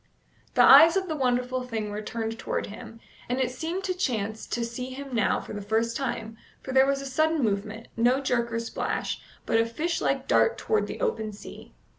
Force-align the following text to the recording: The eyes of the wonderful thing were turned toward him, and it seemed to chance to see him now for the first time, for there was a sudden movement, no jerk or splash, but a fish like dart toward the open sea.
The 0.55 0.63
eyes 0.63 0.97
of 0.97 1.07
the 1.07 1.15
wonderful 1.15 1.61
thing 1.61 1.91
were 1.91 2.01
turned 2.01 2.39
toward 2.39 2.65
him, 2.65 2.99
and 3.29 3.39
it 3.39 3.51
seemed 3.51 3.83
to 3.83 3.93
chance 3.93 4.47
to 4.47 4.65
see 4.65 4.89
him 4.89 5.13
now 5.13 5.39
for 5.39 5.53
the 5.53 5.61
first 5.61 5.95
time, 5.95 6.37
for 6.63 6.71
there 6.71 6.87
was 6.87 7.01
a 7.01 7.05
sudden 7.05 7.43
movement, 7.43 7.87
no 7.95 8.19
jerk 8.19 8.51
or 8.51 8.57
splash, 8.59 9.21
but 9.45 9.59
a 9.59 9.65
fish 9.67 10.01
like 10.01 10.27
dart 10.27 10.57
toward 10.57 10.87
the 10.87 11.01
open 11.01 11.33
sea. 11.33 11.75